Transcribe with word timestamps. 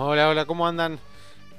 Hola, 0.00 0.28
hola, 0.28 0.44
¿cómo 0.44 0.64
andan? 0.64 1.00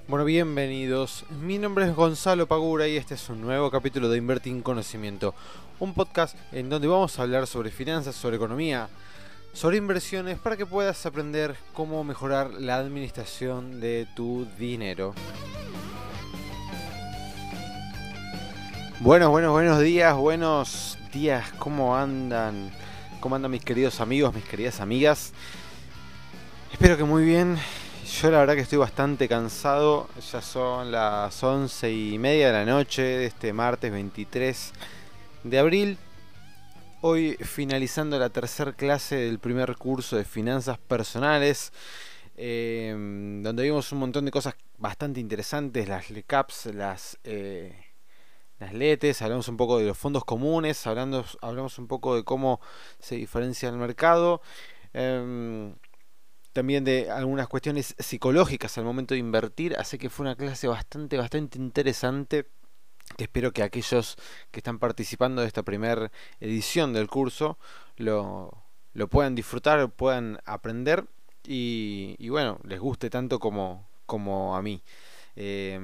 Bueno, 0.07 0.23
bienvenidos. 0.23 1.25
Mi 1.41 1.57
nombre 1.57 1.83
es 1.83 1.93
Gonzalo 1.93 2.47
Pagura 2.47 2.87
y 2.87 2.95
este 2.95 3.15
es 3.15 3.27
un 3.27 3.41
nuevo 3.41 3.69
capítulo 3.69 4.07
de 4.07 4.17
Invertir 4.17 4.53
en 4.53 4.61
Conocimiento, 4.61 5.35
un 5.81 5.93
podcast 5.93 6.37
en 6.53 6.69
donde 6.69 6.87
vamos 6.87 7.19
a 7.19 7.23
hablar 7.23 7.47
sobre 7.47 7.69
finanzas, 7.69 8.15
sobre 8.15 8.37
economía, 8.37 8.87
sobre 9.51 9.75
inversiones 9.75 10.39
para 10.39 10.55
que 10.55 10.65
puedas 10.65 11.05
aprender 11.05 11.57
cómo 11.73 12.01
mejorar 12.05 12.51
la 12.51 12.77
administración 12.77 13.81
de 13.81 14.07
tu 14.15 14.47
dinero. 14.57 15.13
Buenos, 19.01 19.31
buenos, 19.31 19.51
buenos 19.51 19.81
días, 19.81 20.15
buenos 20.15 20.97
días, 21.11 21.51
¿cómo 21.59 21.97
andan? 21.97 22.71
¿Cómo 23.19 23.35
andan 23.35 23.51
mis 23.51 23.65
queridos 23.65 23.99
amigos, 23.99 24.33
mis 24.33 24.45
queridas 24.45 24.79
amigas? 24.79 25.33
Espero 26.71 26.95
que 26.95 27.03
muy 27.03 27.25
bien. 27.25 27.57
Yo 28.09 28.31
la 28.31 28.39
verdad 28.39 28.55
que 28.55 28.61
estoy 28.61 28.79
bastante 28.79 29.29
cansado. 29.29 30.09
Ya 30.31 30.41
son 30.41 30.91
las 30.91 31.43
once 31.43 31.91
y 31.91 32.17
media 32.17 32.47
de 32.47 32.53
la 32.53 32.65
noche 32.65 33.03
de 33.03 33.25
este 33.27 33.53
martes 33.53 33.91
23 33.91 34.73
de 35.43 35.59
abril. 35.59 35.97
Hoy 37.01 37.37
finalizando 37.39 38.17
la 38.17 38.29
tercera 38.29 38.73
clase 38.73 39.15
del 39.15 39.37
primer 39.37 39.77
curso 39.77 40.17
de 40.17 40.25
finanzas 40.25 40.79
personales. 40.79 41.71
Em, 42.35 43.43
donde 43.43 43.63
vimos 43.63 43.91
un 43.91 43.99
montón 43.99 44.25
de 44.25 44.31
cosas 44.31 44.55
bastante 44.79 45.19
interesantes. 45.19 45.87
Las 45.87 46.09
LECAPs, 46.09 46.65
las... 46.73 47.19
Eh, 47.23 47.73
las 48.57 48.73
LETES, 48.73 49.21
hablamos 49.21 49.47
un 49.47 49.55
poco 49.55 49.77
de 49.77 49.85
los 49.85 49.97
fondos 49.97 50.25
comunes, 50.25 50.85
hablando, 50.85 51.23
hablamos 51.41 51.77
un 51.79 51.87
poco 51.87 52.15
de 52.15 52.25
cómo 52.25 52.59
se 52.99 53.15
diferencia 53.15 53.69
el 53.69 53.77
mercado, 53.77 54.41
em, 54.91 55.75
también 56.53 56.83
de 56.83 57.11
algunas 57.11 57.47
cuestiones 57.47 57.95
psicológicas 57.99 58.77
al 58.77 58.85
momento 58.85 59.13
de 59.13 59.19
invertir, 59.19 59.75
así 59.77 59.97
que 59.97 60.09
fue 60.09 60.25
una 60.25 60.35
clase 60.35 60.67
bastante, 60.67 61.17
bastante 61.17 61.57
interesante 61.57 62.47
que 63.17 63.23
espero 63.23 63.51
que 63.51 63.63
aquellos 63.63 64.17
que 64.51 64.59
están 64.59 64.79
participando 64.79 65.41
de 65.41 65.47
esta 65.47 65.63
primera 65.63 66.11
edición 66.39 66.93
del 66.93 67.07
curso 67.07 67.57
lo, 67.97 68.63
lo 68.93 69.07
puedan 69.07 69.35
disfrutar, 69.35 69.89
puedan 69.89 70.39
aprender 70.45 71.05
y, 71.43 72.15
y, 72.19 72.29
bueno, 72.29 72.59
les 72.63 72.79
guste 72.79 73.09
tanto 73.09 73.39
como, 73.39 73.87
como 74.05 74.55
a 74.55 74.61
mí. 74.61 74.83
Eh, 75.35 75.79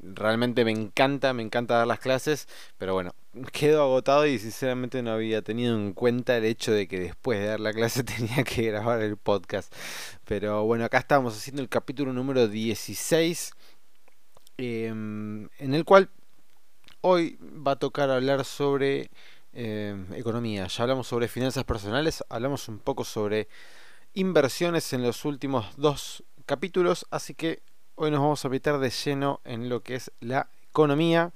realmente 0.00 0.64
me 0.64 0.72
encanta, 0.72 1.32
me 1.32 1.42
encanta 1.42 1.78
dar 1.78 1.86
las 1.86 2.00
clases, 2.00 2.48
pero 2.76 2.94
bueno, 2.94 3.14
quedo 3.52 3.82
agotado 3.82 4.26
y 4.26 4.38
sinceramente 4.38 5.02
no 5.02 5.12
había 5.12 5.42
tenido 5.42 5.76
en 5.76 5.92
cuenta 5.92 6.36
el 6.36 6.44
hecho 6.44 6.72
de 6.72 6.88
que 6.88 7.00
después 7.00 7.38
de 7.38 7.46
dar 7.46 7.60
la 7.60 7.72
clase 7.72 8.04
tenía 8.04 8.44
que 8.44 8.62
grabar 8.62 9.00
el 9.02 9.16
podcast. 9.16 9.72
Pero 10.24 10.64
bueno, 10.64 10.84
acá 10.84 10.98
estamos 10.98 11.36
haciendo 11.36 11.62
el 11.62 11.68
capítulo 11.68 12.12
número 12.12 12.48
16, 12.48 13.52
em, 14.56 15.48
en 15.58 15.74
el 15.74 15.84
cual 15.84 16.10
hoy 17.00 17.38
va 17.40 17.72
a 17.72 17.78
tocar 17.78 18.10
hablar 18.10 18.44
sobre 18.44 19.10
em, 19.52 20.12
economía. 20.14 20.66
Ya 20.66 20.82
hablamos 20.82 21.06
sobre 21.06 21.28
finanzas 21.28 21.64
personales, 21.64 22.24
hablamos 22.28 22.68
un 22.68 22.78
poco 22.78 23.04
sobre 23.04 23.48
inversiones 24.14 24.92
en 24.92 25.02
los 25.02 25.24
últimos 25.24 25.76
dos 25.76 26.24
capítulos, 26.46 27.06
así 27.10 27.34
que 27.34 27.62
Hoy 28.00 28.12
nos 28.12 28.20
vamos 28.20 28.44
a 28.44 28.48
meter 28.48 28.78
de 28.78 28.90
lleno 28.90 29.40
en 29.42 29.68
lo 29.68 29.82
que 29.82 29.96
es 29.96 30.12
la 30.20 30.48
economía 30.70 31.32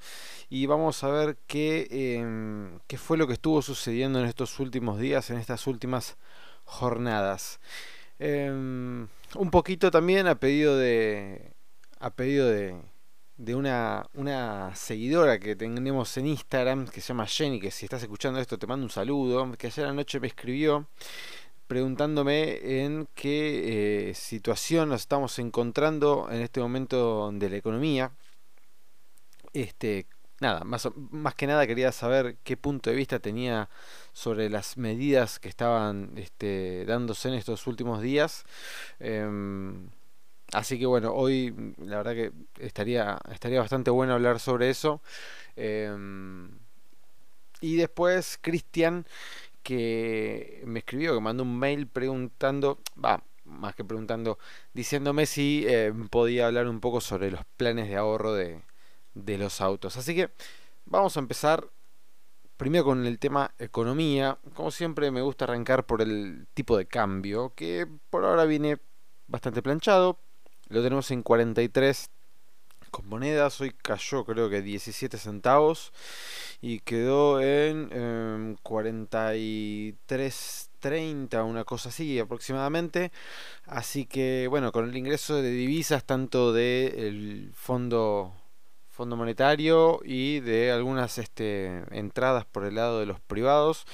y 0.48 0.66
vamos 0.66 1.03
a 1.04 1.09
ver 1.09 1.37
qué, 1.47 1.88
em, 1.91 2.78
qué 2.87 2.98
fue 2.98 3.16
lo 3.16 3.26
que 3.26 3.32
estuvo 3.34 3.62
sucediendo 3.62 4.20
en 4.20 4.26
estos 4.26 4.60
últimos 4.60 4.98
días, 4.98 5.31
en 5.31 5.38
estas 5.38 5.66
últimas 5.66 6.16
jornadas. 6.65 7.60
Em, 8.19 9.09
un 9.34 9.50
poquito 9.50 9.91
también 9.91 10.26
a 10.26 10.37
pedido 10.37 10.76
de, 10.76 11.53
a 12.00 12.10
pedido 12.10 12.48
de, 12.48 12.76
de 13.37 13.54
una, 13.54 14.06
una 14.15 14.75
seguidora 14.76 15.38
que 15.38 15.56
tenemos 15.56 16.16
en 16.16 16.26
Instagram 16.26 16.87
que 16.87 17.00
se 17.00 17.09
llama 17.09 17.26
Jenny, 17.26 17.60
que 17.60 17.71
si 17.71 17.87
estás 17.87 18.03
escuchando 18.03 18.38
esto 18.38 18.59
te 18.59 18.66
mando 18.66 18.84
un 18.84 18.91
saludo, 18.91 19.50
que 19.59 19.66
ayer 19.69 19.87
anoche 19.87 20.21
me 20.21 20.28
escribió 20.28 20.87
preguntándome 21.66 22.84
en 22.84 23.09
qué 23.15 24.10
eh, 24.10 24.15
situación 24.15 24.91
nos 24.91 25.00
estamos 25.00 25.38
encontrando 25.38 26.28
en 26.31 26.42
este 26.42 26.60
momento 26.60 27.32
de 27.32 27.48
la 27.48 27.56
economía. 27.56 28.12
Este, 29.52 30.06
nada, 30.40 30.64
más, 30.64 30.88
más 31.10 31.34
que 31.34 31.46
nada 31.46 31.66
quería 31.66 31.92
saber 31.92 32.36
qué 32.44 32.56
punto 32.56 32.90
de 32.90 32.96
vista 32.96 33.18
tenía 33.20 33.68
sobre 34.12 34.50
las 34.50 34.76
medidas 34.76 35.38
que 35.38 35.48
estaban 35.48 36.12
este, 36.16 36.84
dándose 36.86 37.28
en 37.28 37.34
estos 37.34 37.66
últimos 37.66 38.02
días. 38.02 38.44
Em, 39.00 39.91
así 40.52 40.78
que 40.78 40.86
bueno, 40.86 41.12
hoy 41.14 41.54
la 41.78 41.98
verdad 41.98 42.12
que 42.14 42.32
estaría, 42.58 43.18
estaría 43.32 43.60
bastante 43.60 43.91
bueno 43.91 44.14
hablar 44.14 44.41
sobre 44.41 44.70
eso. 44.70 45.00
Em, 45.56 46.50
y 47.60 47.76
después 47.76 48.38
Cristian 48.42 49.06
que 49.62 50.62
me 50.66 50.80
escribió, 50.80 51.14
que 51.14 51.20
mandó 51.20 51.44
un 51.44 51.58
mail 51.58 51.86
preguntando, 51.86 52.78
va, 53.02 53.22
más 53.44 53.74
que 53.74 53.84
preguntando, 53.84 54.38
diciéndome 54.74 55.26
si 55.26 55.64
eh, 55.68 55.92
podía 56.10 56.46
hablar 56.46 56.68
un 56.68 56.80
poco 56.80 57.00
sobre 57.00 57.30
los 57.30 57.44
planes 57.56 57.88
de 57.88 57.96
ahorro 57.96 58.34
de, 58.34 58.62
de 59.14 59.38
los 59.38 59.60
autos. 59.60 59.96
Así 59.96 60.14
que 60.14 60.30
vamos 60.84 61.16
a 61.16 61.20
empezar 61.20 61.68
primero 62.56 62.84
con 62.84 63.06
el 63.06 63.18
tema 63.18 63.52
economía. 63.58 64.38
Como 64.54 64.70
siempre 64.70 65.10
me 65.10 65.22
gusta 65.22 65.46
arrancar 65.46 65.84
por 65.84 66.00
el 66.02 66.46
tipo 66.54 66.76
de 66.76 66.86
cambio, 66.86 67.52
que 67.54 67.88
por 68.10 68.24
ahora 68.24 68.44
viene 68.44 68.78
bastante 69.26 69.62
planchado. 69.62 70.18
Lo 70.68 70.80
tenemos 70.82 71.10
en 71.10 71.22
43 71.22 72.10
con 72.90 73.08
monedas. 73.08 73.60
Hoy 73.60 73.72
cayó 73.72 74.24
creo 74.24 74.48
que 74.48 74.62
17 74.62 75.18
centavos 75.18 75.92
y 76.60 76.78
quedó 76.80 77.40
en 77.40 77.88
eh, 77.90 78.56
43.30, 78.62 81.44
una 81.44 81.64
cosa 81.64 81.88
así 81.88 82.20
aproximadamente. 82.20 83.10
Así 83.66 84.06
que 84.06 84.46
bueno, 84.48 84.70
con 84.72 84.88
el 84.88 84.96
ingreso 84.96 85.42
de 85.42 85.50
divisas 85.50 86.04
tanto 86.04 86.52
del 86.52 87.50
fondo 87.54 88.32
fondo 88.92 89.16
monetario 89.16 90.00
y 90.04 90.41
de 90.41 90.70
algunas 90.70 91.16
este, 91.19 91.82
entradas 91.91 92.44
por 92.44 92.64
el 92.64 92.75
lado 92.75 93.00
de 93.00 93.06
los 93.06 93.19
privados, 93.20 93.86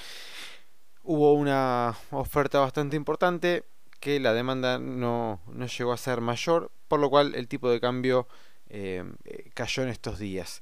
hubo 1.03 1.33
una 1.33 1.97
oferta 2.11 2.59
bastante 2.59 2.97
importante 2.97 3.63
que 4.01 4.19
la 4.19 4.33
demanda 4.33 4.77
no, 4.77 5.41
no 5.47 5.65
llegó 5.67 5.93
a 5.93 5.97
ser 5.97 6.21
mayor, 6.21 6.71
por 6.87 6.99
lo 6.99 7.09
cual 7.09 7.33
el 7.35 7.47
tipo 7.47 7.69
de 7.69 7.79
cambio 7.79 8.27
eh, 8.69 9.03
eh, 9.23 9.49
cayó 9.53 9.83
en 9.83 9.89
estos 9.89 10.19
días. 10.19 10.61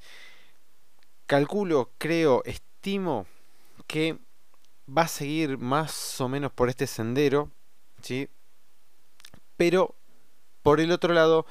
Calculo, 1.25 1.92
creo, 1.98 2.44
estimo 2.46 3.25
que 3.88 4.18
va 4.88 5.04
a 5.04 5.08
seguir 5.08 5.58
más 5.58 6.22
o 6.22 6.30
menos 6.30 6.52
por 6.52 6.69
este 6.69 6.88
sendero, 6.88 7.50
¿sí? 8.02 8.30
Pero 9.58 9.96
por 10.62 10.80
el 10.80 10.92
otro 10.92 11.14
lado 11.14 11.46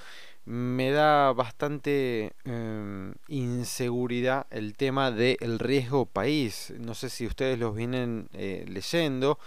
me 0.46 0.92
da 0.92 1.32
bastante 1.32 2.32
em, 2.44 3.14
inseguridad 3.26 4.46
el 4.50 4.76
tema 4.76 5.10
del 5.10 5.58
riesgo 5.58 6.06
país. 6.06 6.72
No 6.78 6.94
sé 6.94 7.10
si 7.10 7.26
ustedes 7.26 7.58
los 7.58 7.74
vienen 7.74 8.28
eh, 8.32 8.64
leyendo, 8.68 9.40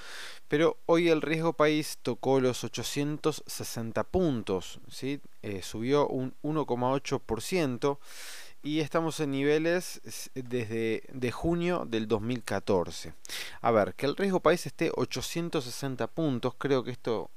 pero 0.50 0.77
hoy 0.85 1.07
el 1.07 1.21
riesgo 1.21 1.53
país 1.53 2.00
tocó 2.01 2.41
los 2.41 2.65
860 2.65 4.03
puntos, 4.03 4.81
¿sí? 4.89 5.21
Eh, 5.41 5.62
subió 5.62 6.06
un 6.07 6.35
1,8% 6.44 7.97
y 8.62 8.81
estamos 8.81 9.21
en 9.21 9.31
niveles 9.31 10.01
desde 10.33 11.03
de 11.13 11.31
junio 11.31 11.85
del 11.88 12.09
2014. 12.09 13.13
A 13.62 13.71
ver, 13.71 13.95
que 13.95 14.06
el 14.06 14.18
riesgo 14.18 14.41
país 14.41 14.65
esté 14.65 14.91
860 14.94 16.07
puntos, 16.07 16.56
creo 16.57 16.83
que 16.83 16.91
esto 16.91 17.31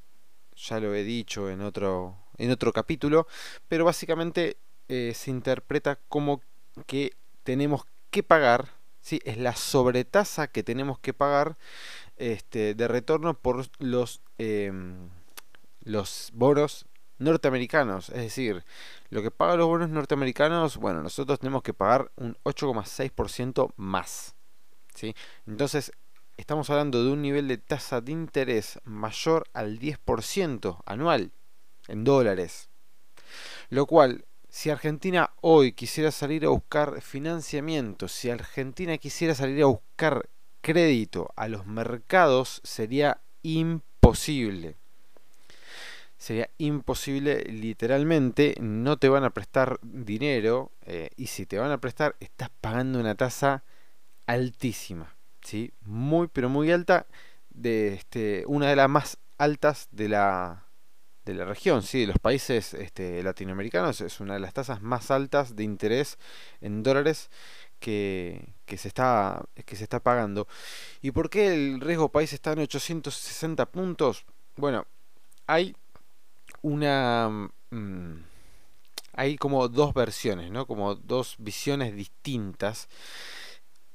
ya 0.57 0.81
lo 0.81 0.95
he 0.95 1.05
dicho 1.05 1.49
en 1.49 1.61
otro 1.61 2.22
en 2.39 2.51
otro 2.51 2.73
capítulo, 2.73 3.27
pero 3.69 3.85
básicamente 3.85 4.57
eh, 4.89 5.13
se 5.15 5.31
interpreta 5.31 5.99
como 6.09 6.43
que 6.87 7.13
tenemos 7.43 7.87
que 8.11 8.23
pagar, 8.23 8.69
¿sí? 9.01 9.21
es 9.25 9.39
la 9.39 9.55
sobretasa 9.55 10.49
que 10.49 10.63
tenemos 10.63 10.99
que 10.99 11.15
pagar 11.15 11.57
este, 12.17 12.75
de 12.75 12.89
retorno 12.89 13.35
por 13.35 13.67
los, 13.79 14.23
em, 14.39 15.09
los 15.83 16.31
bonos 16.35 16.87
norteamericanos, 17.19 18.09
es 18.11 18.17
decir, 18.17 18.65
lo 19.11 19.23
que 19.23 19.31
pagan 19.31 19.59
los 19.59 19.67
bonos 19.67 19.89
norteamericanos, 19.89 20.77
bueno, 20.77 21.03
nosotros 21.03 21.39
tenemos 21.39 21.63
que 21.63 21.75
pagar 21.75 22.11
un 22.17 22.37
8,6% 22.43 23.73
más. 23.77 24.35
¿sí? 24.95 25.15
Entonces, 25.47 25.93
estamos 26.37 26.69
hablando 26.71 27.05
de 27.05 27.13
un 27.13 27.23
nivel 27.23 27.49
de 27.49 27.59
tasa 27.59 28.01
de 28.01 28.13
interés 28.13 28.81
mayor 28.85 29.45
al 29.53 29.79
10% 29.79 30.83
anual 30.85 31.33
en 31.89 32.05
dólares. 32.05 32.69
Lo 33.71 33.87
cual, 33.87 34.25
si 34.49 34.69
Argentina 34.69 35.31
hoy 35.41 35.73
quisiera 35.73 36.11
salir 36.11 36.45
a 36.45 36.51
buscar 36.51 37.01
financiamiento, 37.01 38.07
si 38.09 38.29
Argentina 38.29 38.99
quisiera 38.99 39.35
salir 39.35 39.63
a 39.63 39.67
buscar 39.67 40.29
crédito 40.61 41.31
a 41.37 41.49
los 41.49 41.67
mercados, 41.67 42.61
sería 42.63 43.21
imposible. 43.43 44.77
sería 46.19 46.51
imposible, 46.59 47.43
literalmente, 47.45 48.55
no 48.61 48.97
te 48.97 49.09
van 49.09 49.25
a 49.25 49.31
prestar 49.31 49.81
dinero 49.83 50.71
eh, 50.87 51.11
y 51.17 51.27
si 51.27 51.47
te 51.47 51.59
van 51.59 51.73
a 51.73 51.79
prestar 51.79 52.15
estás 52.21 52.51
pagando 52.61 53.01
una 53.01 53.17
tasa 53.17 53.65
altísima, 54.27 55.17
¿sí? 55.43 55.73
Muy, 55.85 56.29
pero 56.29 56.49
muy 56.49 56.71
alta, 56.71 57.07
de 57.51 57.95
este, 57.95 58.45
una 58.47 58.69
de 58.69 58.77
las 58.77 58.89
más 58.89 59.19
altas 59.39 59.89
de 59.91 60.09
la, 60.11 60.67
de 61.25 61.35
la 61.35 61.45
región, 61.45 61.83
sí, 61.83 62.01
de 62.01 62.07
los 62.09 62.19
países 62.19 62.75
este, 62.75 63.23
latinoamericanos, 63.23 64.01
es 64.01 64.21
una 64.21 64.35
de 64.35 64.41
las 64.41 64.55
tasas 64.55 64.83
más 64.83 65.11
altas 65.11 65.57
de 65.57 65.65
interés 65.65 66.19
en 66.61 66.83
dólares 66.83 67.31
que, 67.79 68.55
que, 68.65 68.77
se 68.77 68.89
está, 68.89 69.45
que 69.65 69.77
se 69.77 69.85
está 69.85 70.01
pagando. 70.01 70.49
¿Y 71.01 71.11
por 71.11 71.31
qué 71.31 71.55
el 71.55 71.81
riesgo 71.81 72.11
país 72.11 72.33
está 72.33 72.53
en 72.53 72.61
860 72.61 73.67
puntos? 73.67 74.25
Bueno, 74.57 74.87
hay 75.47 75.77
una... 76.63 77.51
Mm, 77.71 78.33
hay 79.15 79.37
como 79.37 79.69
dos 79.69 79.93
versiones, 79.93 80.51
¿no? 80.51 80.67
Como 80.67 80.95
dos 80.95 81.37
visiones 81.39 81.95
distintas. 81.95 82.89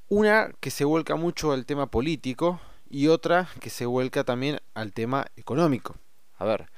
Una 0.08 0.52
que 0.60 0.70
se 0.70 0.84
vuelca 0.84 1.16
mucho 1.16 1.52
al 1.52 1.66
tema 1.66 1.90
político 1.90 2.60
y 2.88 3.08
otra 3.08 3.48
que 3.60 3.70
se 3.70 3.86
vuelca 3.86 4.24
también 4.24 4.60
al 4.74 4.92
tema 4.92 5.26
económico. 5.36 5.96
A 6.38 6.44
ver, 6.44 6.70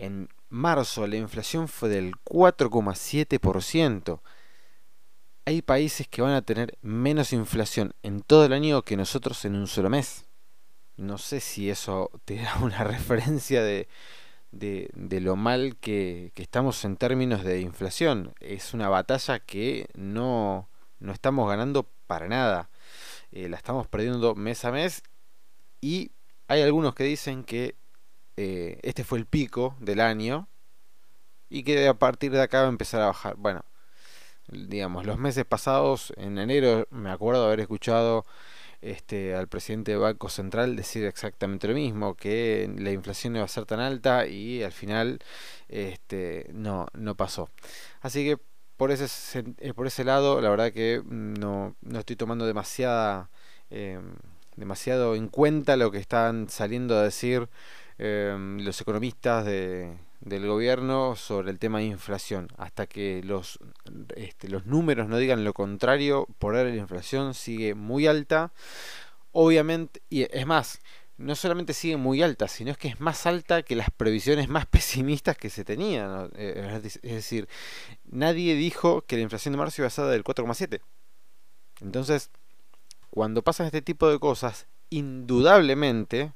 en 0.00 0.28
marzo 0.48 1.06
la 1.06 1.16
inflación 1.16 1.68
fue 1.68 1.90
del 1.90 2.14
4,7%. 2.24 4.20
Hay 5.44 5.62
países 5.62 6.08
que 6.08 6.22
van 6.22 6.32
a 6.32 6.42
tener 6.42 6.76
menos 6.82 7.32
inflación 7.32 7.92
en 8.02 8.20
todo 8.22 8.44
el 8.44 8.52
año 8.52 8.82
que 8.82 8.96
nosotros 8.96 9.44
en 9.44 9.54
un 9.54 9.66
solo 9.66 9.90
mes. 9.90 10.24
No 10.96 11.18
sé 11.18 11.40
si 11.40 11.70
eso 11.70 12.10
te 12.24 12.36
da 12.36 12.56
una 12.62 12.84
referencia 12.84 13.62
de, 13.62 13.88
de, 14.52 15.20
lo 15.20 15.36
mal 15.36 15.76
que, 15.76 16.32
estamos 16.36 16.84
en 16.84 16.96
términos 16.96 17.44
de 17.44 17.60
inflación. 17.60 18.32
Es 18.40 18.74
una 18.74 18.88
batalla 18.88 19.38
que 19.38 19.88
no, 19.94 20.68
no 20.98 21.12
estamos 21.12 21.48
ganando 21.48 21.88
para 22.06 22.26
nada. 22.28 22.70
Eh, 23.32 23.48
la 23.48 23.56
estamos 23.56 23.86
perdiendo 23.86 24.34
mes 24.34 24.64
a 24.64 24.72
mes 24.72 25.02
y 25.80 26.10
hay 26.48 26.62
algunos 26.62 26.94
que 26.94 27.04
dicen 27.04 27.44
que 27.44 27.76
eh, 28.36 28.78
este 28.82 29.04
fue 29.04 29.18
el 29.18 29.26
pico 29.26 29.76
del 29.80 30.00
año 30.00 30.48
y 31.48 31.62
que 31.64 31.88
a 31.88 31.94
partir 31.94 32.32
de 32.32 32.42
acá 32.42 32.60
va 32.60 32.66
a 32.66 32.70
empezar 32.70 33.02
a 33.02 33.06
bajar. 33.06 33.36
Bueno, 33.36 33.64
digamos, 34.48 35.06
los 35.06 35.18
meses 35.18 35.44
pasados, 35.44 36.12
en 36.16 36.38
enero, 36.38 36.86
me 36.90 37.10
acuerdo 37.10 37.46
haber 37.46 37.60
escuchado 37.60 38.24
este, 38.82 39.34
al 39.34 39.48
presidente 39.48 39.92
del 39.92 40.00
Banco 40.00 40.28
Central 40.28 40.76
decir 40.76 41.04
exactamente 41.04 41.68
lo 41.68 41.74
mismo, 41.74 42.14
que 42.14 42.72
la 42.78 42.92
inflación 42.92 43.36
iba 43.36 43.44
a 43.44 43.48
ser 43.48 43.66
tan 43.66 43.80
alta 43.80 44.26
y 44.26 44.62
al 44.62 44.72
final 44.72 45.18
este, 45.68 46.48
no, 46.52 46.86
no 46.94 47.14
pasó. 47.14 47.50
Así 48.00 48.24
que 48.24 48.38
por 48.76 48.90
ese, 48.90 49.44
eh, 49.58 49.74
por 49.74 49.86
ese 49.86 50.04
lado, 50.04 50.40
la 50.40 50.48
verdad 50.48 50.72
que 50.72 51.02
no, 51.04 51.76
no 51.82 51.98
estoy 51.98 52.16
tomando 52.16 52.46
demasiada, 52.46 53.30
em, 53.68 54.14
demasiado 54.56 55.14
en 55.14 55.28
cuenta 55.28 55.76
lo 55.76 55.90
que 55.90 55.98
están 55.98 56.48
saliendo 56.48 56.96
a 56.96 57.02
decir 57.02 57.48
em, 58.02 58.58
los 58.60 58.80
economistas 58.80 59.44
de, 59.44 59.94
del 60.20 60.46
gobierno 60.46 61.16
sobre 61.16 61.50
el 61.50 61.58
tema 61.58 61.78
de 61.78 61.84
inflación. 61.84 62.48
Hasta 62.56 62.86
que 62.86 63.22
los, 63.24 63.58
este, 64.16 64.48
los 64.48 64.66
números 64.66 65.08
no 65.08 65.18
digan 65.18 65.44
lo 65.44 65.52
contrario, 65.52 66.26
por 66.38 66.56
ahora 66.56 66.70
la 66.70 66.76
inflación 66.76 67.34
sigue 67.34 67.74
muy 67.74 68.06
alta. 68.06 68.52
Obviamente, 69.32 70.02
y 70.08 70.22
es 70.22 70.46
más, 70.46 70.80
no 71.16 71.34
solamente 71.34 71.74
sigue 71.74 71.98
muy 71.98 72.22
alta, 72.22 72.48
sino 72.48 72.70
es 72.70 72.78
que 72.78 72.88
es 72.88 73.00
más 73.00 73.26
alta 73.26 73.62
que 73.62 73.76
las 73.76 73.90
previsiones 73.90 74.48
más 74.48 74.66
pesimistas 74.70 75.36
que 75.36 75.50
se 75.50 75.64
tenían. 75.64 76.30
Eh, 76.34 76.80
es 76.82 77.02
decir, 77.02 77.48
nadie 78.04 78.54
dijo 78.54 79.02
que 79.02 79.16
la 79.16 79.22
inflación 79.22 79.52
de 79.52 79.58
marzo 79.58 79.82
iba 79.82 79.88
a 79.88 79.90
ser 79.90 80.06
del 80.06 80.24
4,7. 80.24 80.80
Entonces, 81.82 82.30
cuando 83.10 83.42
pasan 83.42 83.66
este 83.66 83.82
tipo 83.82 84.08
de 84.08 84.18
cosas, 84.18 84.66
indudablemente 84.90 86.32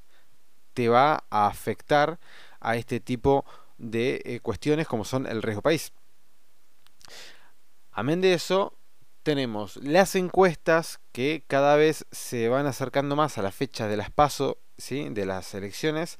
te 0.74 0.88
va 0.88 1.24
a 1.30 1.46
afectar 1.46 2.18
a 2.60 2.76
este 2.76 3.00
tipo 3.00 3.44
de 3.78 4.20
eh, 4.24 4.40
cuestiones 4.40 4.86
como 4.86 5.04
son 5.04 5.26
el 5.26 5.42
riesgo 5.42 5.62
país. 5.62 5.92
Amén 7.92 8.20
de 8.20 8.34
eso, 8.34 8.76
tenemos 9.22 9.76
las 9.76 10.14
encuestas 10.16 11.00
que 11.12 11.44
cada 11.46 11.76
vez 11.76 12.06
se 12.12 12.48
van 12.48 12.66
acercando 12.66 13.16
más 13.16 13.38
a 13.38 13.42
la 13.42 13.52
fecha 13.52 13.88
de 13.88 13.96
las 13.96 14.10
PASO, 14.10 14.58
¿sí? 14.76 15.08
de 15.10 15.26
las 15.26 15.54
elecciones 15.54 16.18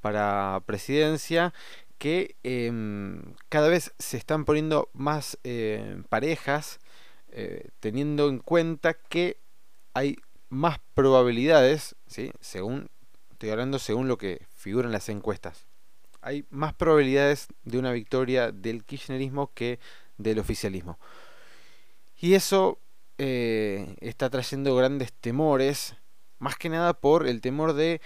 para 0.00 0.62
presidencia, 0.66 1.52
que 1.98 2.36
em, 2.42 3.34
cada 3.48 3.68
vez 3.68 3.92
se 3.98 4.16
están 4.16 4.44
poniendo 4.44 4.88
más 4.92 5.38
eh, 5.44 6.02
parejas, 6.08 6.78
eh, 7.28 7.68
teniendo 7.80 8.28
en 8.28 8.38
cuenta 8.38 8.94
que 8.94 9.38
hay 9.94 10.16
más 10.48 10.78
probabilidades, 10.94 11.96
¿sí? 12.06 12.32
según, 12.40 12.88
estoy 13.36 13.50
hablando 13.50 13.78
según 13.78 14.08
lo 14.08 14.16
que 14.16 14.46
figura 14.54 14.86
en 14.86 14.92
las 14.92 15.10
encuestas, 15.10 15.66
hay 16.22 16.46
más 16.48 16.72
probabilidades 16.72 17.48
de 17.64 17.78
una 17.78 17.92
victoria 17.92 18.50
del 18.50 18.82
kirchnerismo 18.82 19.52
que 19.52 19.78
del 20.16 20.38
oficialismo. 20.38 20.98
Y 22.18 22.32
eso 22.32 22.78
eh, 23.18 23.94
está 24.00 24.30
trayendo 24.30 24.74
grandes 24.74 25.12
temores, 25.12 25.94
más 26.38 26.56
que 26.56 26.70
nada 26.70 26.94
por 26.94 27.26
el 27.26 27.42
temor 27.42 27.74
de 27.74 28.00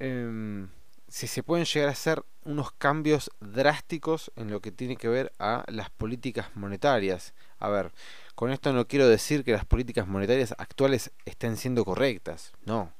em, 0.00 0.68
si 1.06 1.28
se 1.28 1.44
pueden 1.44 1.64
llegar 1.64 1.88
a 1.88 1.92
hacer 1.92 2.24
unos 2.44 2.72
cambios 2.72 3.30
drásticos 3.38 4.32
en 4.34 4.50
lo 4.50 4.60
que 4.60 4.72
tiene 4.72 4.96
que 4.96 5.06
ver 5.06 5.32
a 5.38 5.64
las 5.68 5.90
políticas 5.90 6.48
monetarias. 6.56 7.34
A 7.60 7.68
ver, 7.68 7.92
con 8.34 8.50
esto 8.50 8.72
no 8.72 8.88
quiero 8.88 9.06
decir 9.06 9.44
que 9.44 9.52
las 9.52 9.64
políticas 9.64 10.08
monetarias 10.08 10.56
actuales 10.58 11.12
estén 11.24 11.56
siendo 11.56 11.84
correctas, 11.84 12.52
no. 12.64 12.92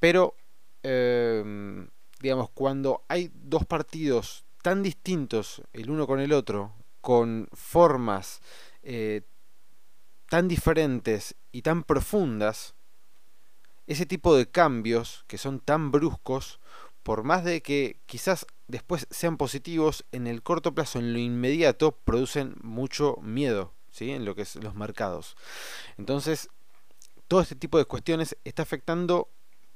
Pero 0.00 0.34
em, 0.84 1.88
digamos, 2.20 2.50
cuando 2.50 3.02
hay 3.08 3.32
dos 3.34 3.66
partidos 3.66 4.44
tan 4.62 4.82
distintos 4.82 5.62
el 5.72 5.90
uno 5.90 6.06
con 6.06 6.20
el 6.20 6.32
otro, 6.32 6.72
con 7.00 7.48
formas 7.52 8.40
eh, 8.82 9.22
tan 10.28 10.48
diferentes 10.48 11.34
y 11.52 11.62
tan 11.62 11.82
profundas, 11.82 12.74
ese 13.86 14.06
tipo 14.06 14.34
de 14.36 14.50
cambios 14.50 15.24
que 15.26 15.36
son 15.36 15.60
tan 15.60 15.90
bruscos, 15.90 16.60
por 17.02 17.24
más 17.24 17.44
de 17.44 17.60
que 17.60 18.00
quizás 18.06 18.46
después 18.66 19.06
sean 19.10 19.36
positivos, 19.36 20.06
en 20.12 20.26
el 20.26 20.42
corto 20.42 20.74
plazo, 20.74 20.98
en 20.98 21.12
lo 21.12 21.18
inmediato, 21.18 21.92
producen 21.92 22.56
mucho 22.62 23.18
miedo 23.20 23.74
¿sí? 23.90 24.10
en 24.10 24.24
lo 24.24 24.34
que 24.34 24.42
es 24.42 24.56
los 24.56 24.74
mercados. 24.74 25.36
Entonces, 25.98 26.48
todo 27.28 27.40
este 27.40 27.56
tipo 27.56 27.78
de 27.78 27.84
cuestiones 27.84 28.36
está 28.44 28.62
afectando 28.62 29.28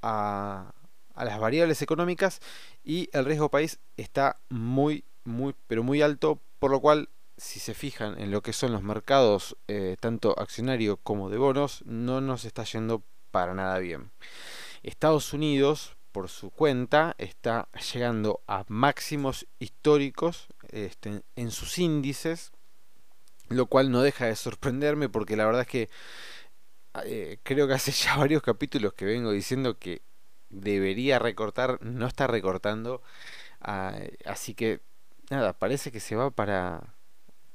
a, 0.03 0.73
a 1.19 1.25
las 1.25 1.41
variables 1.41 1.83
económicas 1.83 2.41
y 2.85 3.11
el 3.13 3.25
riesgo 3.25 3.51
país 3.51 3.81
está 3.97 4.37
muy, 4.49 5.05
muy, 5.25 5.55
pero 5.67 5.83
muy 5.83 6.01
alto, 6.01 6.41
por 6.61 6.71
lo 6.71 6.81
cual 6.81 7.09
si 7.37 7.61
se 7.61 7.75
fijan 7.75 8.21
en 8.21 8.31
lo 8.31 8.41
que 8.41 8.53
son 8.53 8.73
los 8.73 8.83
mercados, 8.83 9.57
eh, 9.67 9.97
tanto 10.01 10.39
accionario 10.39 10.97
como 10.97 11.29
de 11.29 11.39
bonos, 11.39 11.83
no 11.87 12.21
nos 12.21 12.45
está 12.45 12.65
yendo 12.65 13.03
para 13.31 13.55
nada 13.55 13.79
bien. 13.79 14.11
Estados 14.83 15.33
Unidos, 15.33 15.97
por 16.13 16.29
su 16.29 16.51
cuenta, 16.51 17.15
está 17.19 17.69
llegando 17.93 18.41
a 18.47 18.65
máximos 18.69 19.47
históricos 19.59 20.47
este, 20.71 21.23
en 21.37 21.51
sus 21.51 21.79
índices, 21.79 22.53
lo 23.49 23.67
cual 23.67 23.91
no 23.91 24.03
deja 24.03 24.27
de 24.27 24.37
sorprenderme 24.37 25.09
porque 25.09 25.37
la 25.37 25.47
verdad 25.47 25.63
es 25.63 25.69
que 25.69 25.89
eh, 27.05 27.39
creo 27.43 27.67
que 27.67 27.75
hace 27.75 27.93
ya 28.05 28.17
varios 28.17 28.43
capítulos 28.43 28.93
que 28.95 29.05
vengo 29.05 29.33
diciendo 29.33 29.79
que 29.79 30.03
debería 30.51 31.19
recortar, 31.19 31.83
no 31.83 32.07
está 32.07 32.27
recortando. 32.27 33.03
Ah, 33.61 33.99
así 34.25 34.55
que 34.55 34.81
nada, 35.31 35.53
parece 35.53 35.93
que 35.93 36.01
se 36.01 36.17
va 36.17 36.31
para, 36.31 36.95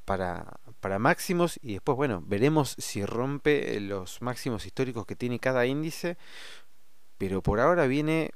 para, 0.05 0.59
para 0.79 0.99
máximos 0.99 1.59
y 1.61 1.73
después, 1.73 1.95
bueno, 1.95 2.23
veremos 2.25 2.75
si 2.77 3.05
rompe 3.05 3.79
los 3.79 4.21
máximos 4.21 4.65
históricos 4.65 5.05
que 5.05 5.15
tiene 5.15 5.39
cada 5.39 5.65
índice. 5.65 6.17
Pero 7.17 7.41
por 7.41 7.59
ahora 7.59 7.87
viene 7.87 8.31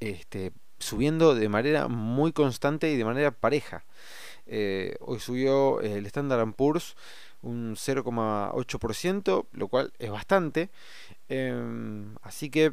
este, 0.00 0.52
subiendo 0.78 1.34
de 1.34 1.48
manera 1.48 1.88
muy 1.88 2.32
constante 2.32 2.90
y 2.90 2.96
de 2.96 3.04
manera 3.04 3.30
pareja. 3.30 3.84
Eh, 4.46 4.96
hoy 5.00 5.20
subió 5.20 5.80
el 5.80 6.06
Standard 6.06 6.52
Poor's 6.54 6.96
un 7.42 7.76
0,8%, 7.76 9.46
lo 9.52 9.68
cual 9.68 9.92
es 9.98 10.10
bastante. 10.10 10.70
Em, 11.28 12.16
así 12.22 12.50
que 12.50 12.72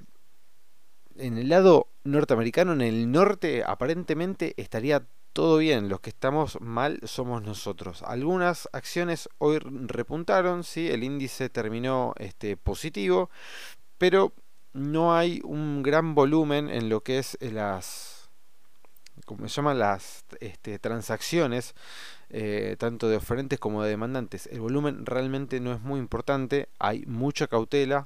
en 1.19 1.37
el 1.37 1.49
lado 1.49 1.87
norteamericano, 2.03 2.73
en 2.73 2.81
el 2.81 3.11
norte, 3.11 3.63
aparentemente 3.65 4.53
estaría 4.57 5.05
todo 5.33 5.57
bien. 5.57 5.89
Los 5.89 5.99
que 5.99 6.09
estamos 6.09 6.59
mal 6.61 6.99
somos 7.03 7.43
nosotros. 7.43 8.03
Algunas 8.03 8.67
acciones 8.73 9.29
hoy 9.37 9.59
repuntaron, 9.59 10.63
¿sí? 10.63 10.89
el 10.89 11.03
índice 11.03 11.49
terminó 11.49 12.13
este, 12.17 12.57
positivo, 12.57 13.29
pero 13.97 14.33
no 14.73 15.15
hay 15.15 15.41
un 15.43 15.83
gran 15.83 16.15
volumen 16.15 16.69
en 16.69 16.89
lo 16.89 17.01
que 17.01 17.19
es 17.19 17.37
las 17.41 18.17
como 19.25 19.47
se 19.47 19.55
llaman 19.55 19.79
las 19.79 20.25
este, 20.39 20.79
transacciones, 20.79 21.75
eh, 22.29 22.75
tanto 22.79 23.09
de 23.09 23.17
oferentes 23.17 23.59
como 23.59 23.83
de 23.83 23.89
demandantes. 23.89 24.47
El 24.47 24.61
volumen 24.61 25.05
realmente 25.05 25.59
no 25.59 25.73
es 25.73 25.81
muy 25.81 25.99
importante, 25.99 26.69
hay 26.79 27.05
mucha 27.05 27.47
cautela. 27.47 28.05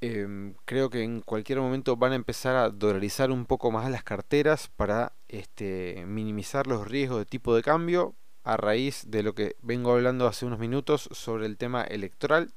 Em, 0.00 0.54
creo 0.64 0.90
que 0.90 1.02
en 1.02 1.22
cualquier 1.22 1.58
momento 1.58 1.96
van 1.96 2.12
a 2.12 2.16
empezar 2.16 2.54
a 2.54 2.70
dolarizar 2.70 3.32
un 3.32 3.46
poco 3.46 3.72
más 3.72 3.90
las 3.90 4.04
carteras 4.04 4.68
para 4.68 5.12
este, 5.26 6.04
minimizar 6.06 6.68
los 6.68 6.86
riesgos 6.86 7.18
de 7.18 7.24
tipo 7.24 7.54
de 7.56 7.62
cambio 7.62 8.14
a 8.44 8.56
raíz 8.56 9.10
de 9.10 9.24
lo 9.24 9.34
que 9.34 9.56
vengo 9.60 9.92
hablando 9.92 10.28
hace 10.28 10.46
unos 10.46 10.60
minutos 10.60 11.08
sobre 11.12 11.46
el 11.46 11.56
tema 11.56 11.82
electoral. 11.82 12.52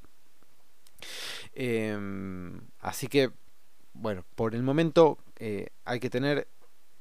Em, 1.54 2.62
así 2.80 3.08
que, 3.08 3.32
bueno, 3.94 4.24
por 4.36 4.56
el 4.56 4.64
momento 4.64 5.18
eh, 5.40 5.70
hay 5.84 6.00
que 6.00 6.10
tener 6.10 6.48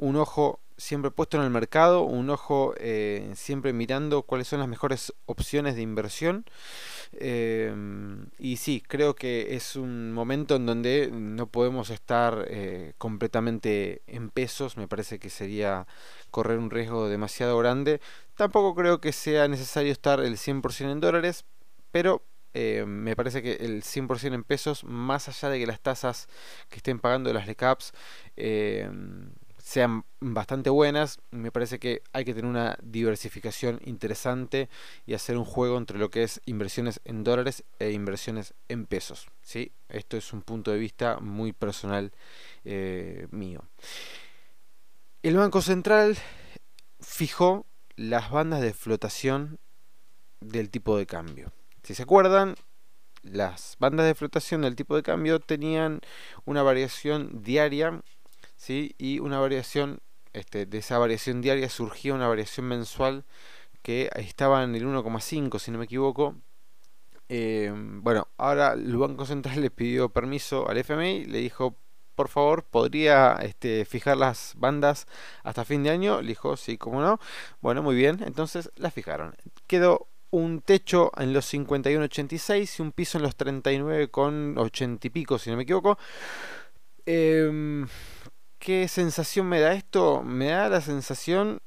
un 0.01 0.17
ojo 0.17 0.61
siempre 0.81 1.11
puesto 1.11 1.37
en 1.37 1.45
el 1.45 1.51
mercado, 1.51 2.03
un 2.03 2.31
ojo 2.31 2.75
eh, 2.79 3.31
siempre 3.37 3.75
mirando 3.75 4.23
cuáles 4.23 4.49
son 4.49 4.61
las 4.61 4.69
mejores 4.69 5.13
opciones 5.27 5.77
de 5.77 5.83
inversión. 5.83 6.47
Em, 7.13 8.27
y 8.39 8.57
sí, 8.57 8.83
creo 8.87 9.15
que 9.15 9.55
es 9.57 9.77
un 9.77 10.13
momento 10.13 10.57
en 10.57 10.67
donde 10.67 11.11
no 11.13 11.47
podemos 11.49 11.91
estar 11.91 12.47
eh, 12.49 12.95
completamente 12.99 14.03
en 14.07 14.31
pesos, 14.31 14.77
me 14.77 14.89
parece 14.89 15.19
que 15.19 15.29
sería 15.29 15.87
correr 16.31 16.59
un 16.59 16.71
riesgo 16.71 17.09
demasiado 17.09 17.59
grande. 17.59 18.01
Tampoco 18.35 18.75
creo 18.75 19.01
que 19.01 19.13
sea 19.13 19.49
necesario 19.49 19.93
estar 19.93 20.21
el 20.21 20.39
100% 20.39 20.93
en 20.93 21.01
dólares, 21.01 21.45
pero 21.91 22.23
eh, 22.55 22.85
me 22.87 23.15
parece 23.17 23.43
que 23.43 23.53
el 23.55 23.83
100% 23.83 24.35
en 24.35 24.45
pesos, 24.45 24.83
más 24.85 25.29
allá 25.29 25.51
de 25.51 25.59
que 25.61 25.67
las 25.67 25.81
tasas 25.81 26.29
que 26.69 26.77
estén 26.79 26.99
pagando 26.99 27.33
las 27.33 27.47
LECAPs 27.47 27.93
eh, 28.37 28.91
sean 29.71 30.05
bastante 30.19 30.69
buenas, 30.69 31.21
me 31.31 31.53
parece 31.53 31.79
que 31.79 32.03
hay 32.13 32.25
que 32.25 32.35
tener 32.35 32.51
una 32.51 32.77
diversificación 32.83 33.81
interesante 33.85 34.69
y 35.07 35.15
hacer 35.15 35.37
un 35.37 35.45
juego 35.45 35.79
entre 35.79 35.97
lo 35.97 36.11
que 36.11 36.25
es 36.25 36.41
inversiones 36.45 37.01
en 37.05 37.23
dólares 37.23 37.63
e 37.79 37.93
inversiones 37.93 38.53
en 38.67 38.85
pesos. 38.85 39.29
¿sí? 39.43 39.71
Esto 39.89 40.17
es 40.17 40.33
un 40.33 40.43
punto 40.43 40.73
de 40.73 40.79
vista 40.81 41.21
muy 41.21 41.53
personal 41.53 42.11
eh, 42.65 43.29
mío. 43.31 43.63
El 45.23 45.37
Banco 45.37 45.63
Central 45.63 46.19
fijó 46.99 47.65
las 47.95 48.29
bandas 48.29 48.63
de 48.63 48.73
flotación 48.73 49.61
del 50.41 50.71
tipo 50.71 50.99
de 50.99 51.07
cambio. 51.07 51.53
Si 51.85 51.95
se 51.95 52.03
acuerdan, 52.03 52.57
las 53.23 53.77
bandas 53.79 54.07
de 54.07 54.17
flotación 54.17 54.63
del 54.63 54.75
tipo 54.75 54.97
de 54.97 55.05
cambio 55.05 55.39
tenían 55.39 56.01
una 56.45 56.65
variación 56.65 57.45
diaria 57.45 58.03
¿sí? 58.61 58.95
y 58.99 59.21
una 59.21 59.41
variación, 59.41 60.01
este, 60.35 60.67
de 60.67 60.79
esa 60.79 60.99
variación 60.99 61.41
diaria 61.41 61.71
surgía 61.71 62.15
una 62.15 62.29
variación 62.29 62.67
mensual 62.67 63.25
que 63.83 64.11
estaba 64.17 64.63
en 64.63 64.75
el 64.75 64.85
1,5 64.85 65.59
si 65.59 65.71
no 65.71 65.79
me 65.79 65.87
equivoco. 65.87 66.37
Eh, 67.31 67.73
bueno, 67.75 68.29
ahora 68.37 68.75
el 68.75 68.97
Banco 68.97 69.25
Central 69.25 69.61
le 69.63 69.71
pidió 69.71 70.11
permiso 70.11 70.69
al 70.69 70.77
FMI, 70.77 71.25
le 71.25 71.39
dijo, 71.39 71.75
por 72.15 72.29
favor, 72.29 72.65
podría 72.65 73.39
este, 73.43 73.87
fijar 73.87 74.19
las 74.19 74.53
bandas 74.59 75.07
hasta 75.43 75.65
fin 75.65 75.83
de 75.83 75.91
año. 75.91 76.21
Le 76.21 76.29
dijo, 76.29 76.57
sí, 76.59 76.77
como 76.77 77.01
no. 77.01 77.19
Bueno, 77.63 77.83
muy 77.83 77.97
bien, 77.97 78.23
entonces 78.27 78.71
las 78.77 78.93
fijaron. 78.93 79.35
Quedó 79.67 80.09
un 80.31 80.61
techo 80.61 81.13
en 81.17 81.33
los 81.33 81.53
51,86 81.53 82.79
y 82.79 82.83
un 82.83 82.93
piso 82.93 83.17
en 83.17 83.23
los 83.23 83.39
39,80 83.39 84.99
y 85.07 85.11
pico, 85.11 85.39
si 85.39 85.49
no 85.51 85.57
me 85.57 85.63
equivoco. 85.63 85.99
Eh, 87.07 87.87
¿Qué 88.61 88.89
sensación 88.89 89.49
me 89.49 89.59
da 89.59 89.73
esto? 89.73 90.23
Me 90.23 90.49
da 90.49 90.69
la 90.69 90.83
sensación 90.83 91.63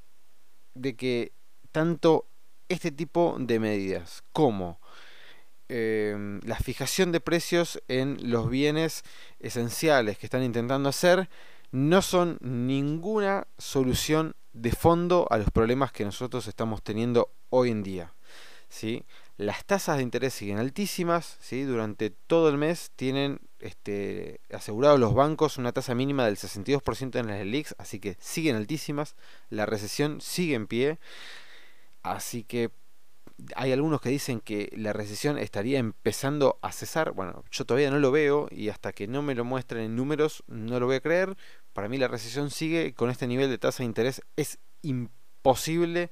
de 0.76 0.96
que 0.96 1.34
tanto 1.72 2.28
este 2.70 2.92
tipo 2.92 3.36
de 3.40 3.60
medidas 3.60 4.24
como 4.32 4.80
eh, 5.70 6.40
la 6.44 6.56
fijación 6.56 7.12
de 7.12 7.20
precios 7.20 7.82
en 7.88 8.30
los 8.30 8.48
bienes 8.48 9.02
esenciales 9.40 10.20
que 10.20 10.28
están 10.28 10.44
intentando 10.44 10.88
hacer 10.88 11.32
no 11.72 12.04
son 12.04 12.38
ninguna 12.42 13.48
solución 13.58 14.36
de 14.52 14.72
fondo 14.72 15.26
a 15.32 15.40
los 15.40 15.50
problemas 15.50 15.92
que 15.92 16.06
nosotros 16.06 16.48
estamos 16.48 16.84
teniendo 16.84 17.34
hoy 17.50 17.72
en 17.72 17.82
día. 17.82 18.14
¿sí? 18.70 19.04
Las 19.38 19.66
tasas 19.66 19.98
de 19.98 20.04
interés 20.04 20.36
siguen 20.36 20.60
altísimas, 20.60 21.38
¿sí? 21.42 21.64
durante 21.64 22.12
todo 22.12 22.50
el 22.50 22.60
mes 22.60 22.92
tienen 22.96 23.40
este, 23.64 24.42
asegurados 24.52 25.00
los 25.00 25.14
bancos 25.14 25.58
una 25.58 25.72
tasa 25.72 25.96
mínima 25.96 26.26
del 26.26 26.38
62% 26.38 27.20
en 27.20 27.28
las 27.28 27.38
LELIX, 27.38 27.76
así 27.78 28.00
que 28.00 28.18
siguen 28.20 28.56
altísimas, 28.56 29.16
la 29.50 29.66
recesión 29.66 30.22
sigue 30.22 30.56
en 30.56 30.68
pie, 30.68 31.00
así 32.04 32.44
que 32.44 32.72
hay 33.56 33.72
algunos 33.72 34.02
que 34.02 34.10
dicen 34.10 34.40
que 34.40 34.72
la 34.76 34.94
recesión 34.94 35.38
estaría 35.38 35.80
empezando 35.80 36.60
a 36.62 36.72
cesar, 36.72 37.12
bueno, 37.12 37.44
yo 37.52 37.66
todavía 37.66 37.90
no 37.90 38.00
lo 38.00 38.12
veo 38.12 38.48
y 38.52 38.70
hasta 38.70 38.94
que 38.94 39.08
no 39.08 39.22
me 39.22 39.36
lo 39.36 39.44
muestren 39.44 39.84
en 39.84 39.96
números 39.96 40.44
no 40.48 40.80
lo 40.80 40.86
voy 40.86 40.98
a 40.98 41.02
creer, 41.02 41.36
para 41.74 41.90
mí 41.90 41.98
la 41.98 42.08
recesión 42.08 42.52
sigue 42.52 42.94
con 42.94 43.10
este 43.10 43.28
nivel 43.28 43.50
de 43.50 43.58
tasa 43.58 43.80
de 43.80 43.86
interés, 43.86 44.22
es 44.36 44.60
imposible 44.82 46.12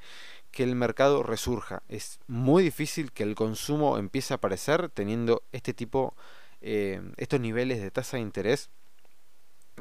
que 0.51 0.63
el 0.63 0.75
mercado 0.75 1.23
resurja. 1.23 1.81
Es 1.87 2.19
muy 2.27 2.63
difícil 2.63 3.11
que 3.11 3.23
el 3.23 3.35
consumo 3.35 3.97
empiece 3.97 4.33
a 4.33 4.37
aparecer 4.37 4.89
teniendo 4.89 5.43
este 5.51 5.73
tipo, 5.73 6.13
eh, 6.61 7.01
estos 7.17 7.39
niveles 7.39 7.81
de 7.81 7.91
tasa 7.91 8.17
de 8.17 8.23
interés 8.23 8.69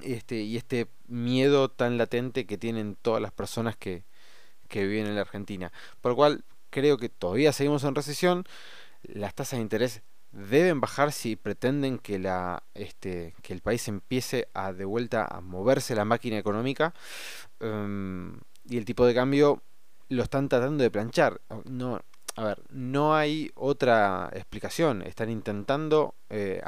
este, 0.02 0.36
y 0.36 0.56
este 0.56 0.88
miedo 1.06 1.70
tan 1.70 1.98
latente 1.98 2.46
que 2.46 2.58
tienen 2.58 2.96
todas 3.00 3.20
las 3.20 3.32
personas 3.32 3.76
que, 3.76 4.04
que 4.68 4.86
viven 4.86 5.06
en 5.06 5.14
la 5.14 5.22
Argentina. 5.22 5.72
Por 6.00 6.12
lo 6.12 6.16
cual 6.16 6.44
creo 6.70 6.96
que 6.98 7.08
todavía 7.08 7.52
seguimos 7.52 7.84
en 7.84 7.94
recesión. 7.94 8.44
Las 9.02 9.34
tasas 9.34 9.58
de 9.58 9.62
interés 9.62 10.02
deben 10.32 10.80
bajar 10.80 11.12
si 11.12 11.36
pretenden 11.36 11.98
que 11.98 12.18
la 12.18 12.62
este 12.74 13.34
que 13.42 13.52
el 13.52 13.60
país 13.60 13.88
empiece 13.88 14.48
a 14.54 14.72
de 14.72 14.84
vuelta 14.84 15.26
a 15.26 15.40
moverse 15.40 15.96
la 15.96 16.04
máquina 16.04 16.38
económica 16.38 16.94
em, 17.58 18.38
y 18.64 18.76
el 18.78 18.84
tipo 18.84 19.04
de 19.06 19.14
cambio 19.14 19.62
lo 20.08 20.22
están 20.22 20.48
tratando 20.48 20.82
de 20.82 20.90
planchar. 20.90 21.40
No, 21.64 22.00
a 22.36 22.44
ver, 22.44 22.62
no 22.70 23.14
hay 23.14 23.50
otra 23.54 24.30
explicación. 24.34 25.02
Están 25.02 25.30
intentando, 25.30 26.14
eh, 26.30 26.62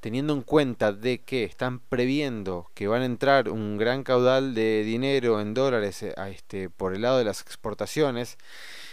teniendo 0.00 0.32
en 0.32 0.42
cuenta 0.42 0.92
de 0.92 1.20
que 1.20 1.44
están 1.44 1.78
previendo 1.78 2.70
que 2.74 2.88
van 2.88 3.02
a 3.02 3.06
entrar 3.06 3.48
un 3.48 3.76
gran 3.76 4.02
caudal 4.02 4.54
de 4.54 4.82
dinero 4.82 5.40
en 5.40 5.54
dólares 5.54 6.02
eh, 6.02 6.14
a 6.16 6.30
este, 6.30 6.70
por 6.70 6.94
el 6.94 7.02
lado 7.02 7.18
de 7.18 7.24
las 7.24 7.42
exportaciones, 7.42 8.38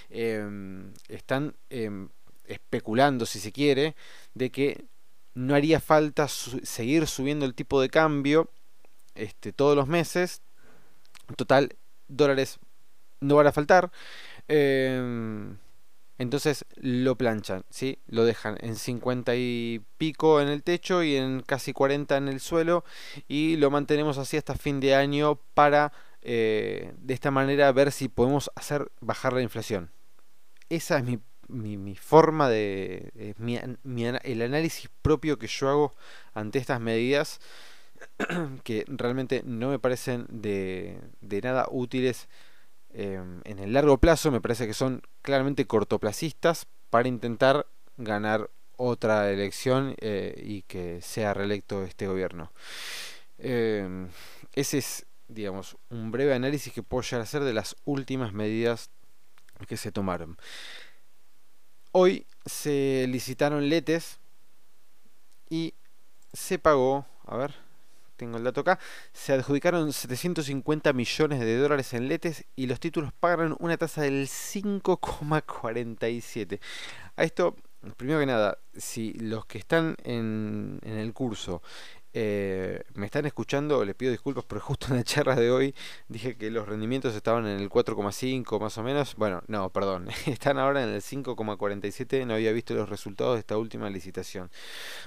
em, 0.09 0.93
están 1.07 1.55
em, 1.69 2.09
especulando, 2.45 3.25
si 3.25 3.39
se 3.39 3.51
quiere, 3.51 3.95
de 4.33 4.51
que 4.51 4.85
no 5.33 5.55
haría 5.55 5.79
falta 5.79 6.27
seguir 6.27 7.07
subiendo 7.07 7.45
el 7.45 7.55
tipo 7.55 7.81
de 7.81 7.89
cambio 7.89 8.49
este, 9.15 9.53
todos 9.53 9.75
los 9.75 9.87
meses. 9.87 10.41
Total, 11.37 11.75
dólares 12.09 12.59
no 13.21 13.35
van 13.35 13.47
a 13.47 13.51
faltar. 13.53 13.91
Em, 14.47 15.57
entonces 16.21 16.65
lo 16.75 17.17
planchan, 17.17 17.65
¿sí? 17.71 17.97
Lo 18.05 18.25
dejan 18.25 18.57
en 18.61 18.75
50 18.75 19.35
y 19.35 19.81
pico 19.97 20.39
en 20.39 20.49
el 20.49 20.61
techo 20.61 21.01
y 21.01 21.15
en 21.15 21.41
casi 21.41 21.73
40 21.73 22.15
en 22.15 22.27
el 22.27 22.39
suelo 22.39 22.83
y 23.27 23.55
lo 23.57 23.71
mantenemos 23.71 24.19
así 24.19 24.37
hasta 24.37 24.53
fin 24.53 24.79
de 24.79 24.93
año 24.93 25.39
para 25.55 25.91
eh, 26.21 26.93
de 26.97 27.13
esta 27.15 27.31
manera 27.31 27.71
ver 27.71 27.91
si 27.91 28.07
podemos 28.07 28.51
hacer 28.55 28.91
bajar 28.99 29.33
la 29.33 29.41
inflación. 29.41 29.89
Esa 30.69 30.99
es 30.99 31.05
mi, 31.47 31.95
forma 31.95 32.49
de... 32.49 33.33
el 34.23 34.41
análisis 34.43 34.91
propio 35.01 35.39
que 35.39 35.47
yo 35.47 35.69
hago 35.69 35.95
ante 36.35 36.59
estas 36.59 36.79
medidas 36.79 37.41
que 38.63 38.85
realmente 38.87 39.41
no 39.43 39.69
me 39.69 39.79
parecen 39.79 40.27
de 40.29 41.41
nada 41.41 41.67
útiles 41.71 42.27
Em, 42.93 43.41
en 43.45 43.59
el 43.59 43.73
largo 43.73 43.97
plazo 43.97 44.31
me 44.31 44.41
parece 44.41 44.67
que 44.67 44.73
son 44.73 45.01
claramente 45.21 45.65
cortoplacistas 45.65 46.67
para 46.89 47.07
intentar 47.07 47.67
ganar 47.97 48.49
otra 48.75 49.31
elección 49.31 49.95
eh, 49.99 50.41
y 50.43 50.63
que 50.63 51.01
sea 51.01 51.33
reelecto 51.33 51.83
este 51.83 52.07
gobierno. 52.07 52.51
Em, 53.37 54.09
ese 54.53 54.79
es, 54.79 55.05
digamos, 55.27 55.77
un 55.89 56.11
breve 56.11 56.33
análisis 56.33 56.73
que 56.73 56.83
puedo 56.83 57.03
llegar 57.03 57.21
a 57.21 57.23
hacer 57.23 57.43
de 57.43 57.53
las 57.53 57.75
últimas 57.85 58.33
medidas 58.33 58.89
que 59.67 59.77
se 59.77 59.91
tomaron. 59.91 60.37
Hoy 61.91 62.25
se 62.45 63.05
licitaron 63.07 63.69
letes 63.69 64.19
y 65.49 65.73
se 66.33 66.57
pagó, 66.57 67.05
a 67.25 67.37
ver, 67.37 67.55
tengo 68.21 68.37
el 68.37 68.43
dato 68.43 68.61
acá, 68.61 68.77
se 69.13 69.33
adjudicaron 69.33 69.91
750 69.91 70.93
millones 70.93 71.39
de 71.39 71.57
dólares 71.57 71.91
en 71.95 72.07
letes 72.07 72.45
y 72.55 72.67
los 72.67 72.79
títulos 72.79 73.11
pagaron 73.19 73.57
una 73.59 73.77
tasa 73.77 74.03
del 74.03 74.27
5,47. 74.27 76.59
A 77.15 77.23
esto, 77.23 77.55
primero 77.97 78.19
que 78.19 78.27
nada, 78.27 78.59
si 78.77 79.13
los 79.13 79.47
que 79.47 79.57
están 79.57 79.95
en, 80.03 80.79
en 80.83 80.99
el 80.99 81.13
curso 81.13 81.63
eh, 82.13 82.83
me 82.93 83.05
están 83.05 83.25
escuchando, 83.25 83.85
les 83.85 83.95
pido 83.95 84.11
disculpas, 84.11 84.43
pero 84.45 84.59
justo 84.59 84.87
en 84.89 84.97
la 84.97 85.03
charla 85.03 85.35
de 85.35 85.49
hoy 85.49 85.75
dije 86.09 86.35
que 86.35 86.51
los 86.51 86.67
rendimientos 86.67 87.15
estaban 87.15 87.47
en 87.47 87.59
el 87.59 87.69
4,5 87.69 88.59
más 88.59 88.77
o 88.77 88.83
menos. 88.83 89.15
Bueno, 89.15 89.41
no, 89.47 89.69
perdón, 89.69 90.09
están 90.25 90.57
ahora 90.57 90.83
en 90.83 90.89
el 90.89 91.01
5,47. 91.01 92.25
No 92.25 92.33
había 92.33 92.51
visto 92.51 92.73
los 92.73 92.89
resultados 92.89 93.35
de 93.35 93.39
esta 93.39 93.57
última 93.57 93.89
licitación. 93.89 94.51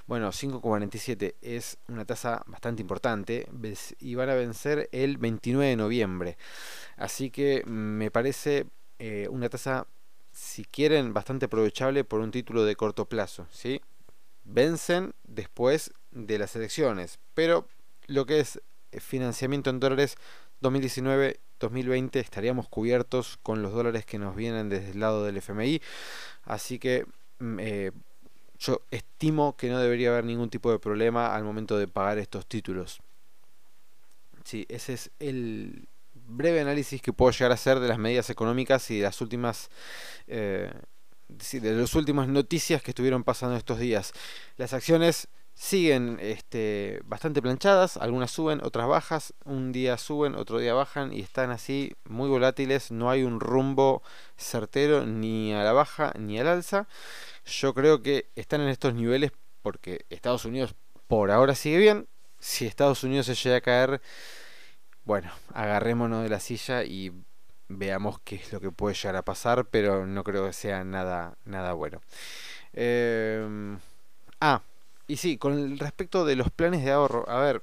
Bueno, 0.06 0.28
5,47 0.28 1.34
es 1.42 1.78
una 1.88 2.04
tasa 2.04 2.42
bastante 2.46 2.82
importante 2.82 3.48
y 4.00 4.14
van 4.14 4.30
a 4.30 4.34
vencer 4.34 4.88
el 4.92 5.18
29 5.18 5.70
de 5.70 5.76
noviembre. 5.76 6.38
Así 6.96 7.30
que 7.30 7.64
me 7.66 8.10
parece 8.10 8.66
eh, 8.98 9.28
una 9.30 9.48
tasa, 9.48 9.86
si 10.32 10.64
quieren, 10.64 11.12
bastante 11.12 11.46
aprovechable 11.46 12.04
por 12.04 12.20
un 12.20 12.30
título 12.30 12.64
de 12.64 12.76
corto 12.76 13.06
plazo. 13.06 13.46
¿sí? 13.50 13.80
Vencen 14.44 15.14
después 15.24 15.92
de 16.10 16.38
las 16.38 16.54
elecciones. 16.56 17.18
Pero 17.34 17.66
lo 18.06 18.26
que 18.26 18.40
es 18.40 18.60
financiamiento 18.98 19.70
en 19.70 19.80
dólares 19.80 20.16
2019-2020 20.62 22.16
estaríamos 22.16 22.68
cubiertos 22.68 23.38
con 23.42 23.62
los 23.62 23.72
dólares 23.72 24.04
que 24.06 24.18
nos 24.18 24.36
vienen 24.36 24.68
desde 24.68 24.92
el 24.92 25.00
lado 25.00 25.24
del 25.24 25.36
FMI. 25.36 25.80
Así 26.44 26.78
que 26.78 27.06
mm, 27.38 27.58
eh, 27.60 27.92
yo 28.58 28.82
estimo 28.90 29.56
que 29.56 29.68
no 29.68 29.78
debería 29.78 30.10
haber 30.10 30.24
ningún 30.24 30.50
tipo 30.50 30.70
de 30.70 30.78
problema 30.78 31.34
al 31.34 31.44
momento 31.44 31.76
de 31.78 31.88
pagar 31.88 32.18
estos 32.18 32.46
títulos. 32.46 33.00
Sí, 34.44 34.66
ese 34.68 34.92
es 34.94 35.10
el 35.18 35.88
breve 36.14 36.60
análisis 36.60 37.02
que 37.02 37.12
puedo 37.12 37.32
llegar 37.32 37.50
a 37.50 37.54
hacer 37.54 37.80
de 37.80 37.88
las 37.88 37.98
medidas 37.98 38.30
económicas 38.30 38.90
y 38.90 38.98
de 38.98 39.04
las 39.04 39.20
últimas 39.20 39.70
eh, 40.26 40.72
de 41.28 41.72
las 41.72 41.94
últimas 41.94 42.28
noticias 42.28 42.82
que 42.82 42.90
estuvieron 42.90 43.24
pasando 43.24 43.56
estos 43.56 43.78
días. 43.78 44.12
Las 44.56 44.72
acciones 44.72 45.28
siguen 45.54 46.18
este, 46.20 47.00
bastante 47.04 47.40
planchadas, 47.40 47.96
algunas 47.96 48.30
suben, 48.30 48.60
otras 48.62 48.88
bajas, 48.88 49.34
un 49.44 49.72
día 49.72 49.96
suben, 49.98 50.34
otro 50.34 50.58
día 50.58 50.74
bajan 50.74 51.12
y 51.12 51.20
están 51.20 51.50
así 51.50 51.94
muy 52.04 52.28
volátiles, 52.28 52.90
no 52.90 53.10
hay 53.10 53.22
un 53.22 53.40
rumbo 53.40 54.02
certero 54.36 55.06
ni 55.06 55.52
a 55.52 55.62
la 55.62 55.72
baja 55.72 56.12
ni 56.18 56.38
al 56.38 56.48
alza. 56.48 56.88
Yo 57.46 57.72
creo 57.74 58.02
que 58.02 58.30
están 58.34 58.60
en 58.62 58.68
estos 58.68 58.94
niveles 58.94 59.32
porque 59.62 60.04
Estados 60.10 60.44
Unidos 60.44 60.74
por 61.06 61.30
ahora 61.30 61.54
sigue 61.54 61.78
bien, 61.78 62.08
si 62.38 62.66
Estados 62.66 63.04
Unidos 63.04 63.26
se 63.26 63.34
llega 63.34 63.56
a 63.56 63.60
caer, 63.60 64.02
bueno, 65.04 65.30
agarrémonos 65.52 66.22
de 66.22 66.28
la 66.28 66.40
silla 66.40 66.84
y 66.84 67.12
veamos 67.68 68.18
qué 68.24 68.36
es 68.36 68.52
lo 68.52 68.60
que 68.60 68.70
puede 68.70 68.94
llegar 68.94 69.16
a 69.16 69.24
pasar, 69.24 69.66
pero 69.66 70.06
no 70.06 70.24
creo 70.24 70.46
que 70.46 70.52
sea 70.52 70.84
nada, 70.84 71.36
nada 71.44 71.72
bueno. 71.72 72.00
Eh, 72.72 73.76
ah, 74.40 74.62
y 75.06 75.16
sí, 75.16 75.38
con 75.38 75.78
respecto 75.78 76.24
de 76.24 76.36
los 76.36 76.50
planes 76.50 76.84
de 76.84 76.92
ahorro, 76.92 77.28
a 77.28 77.40
ver, 77.40 77.62